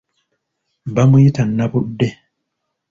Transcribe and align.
Bamuyita 0.95 1.41
Nnabudde. 1.45 2.07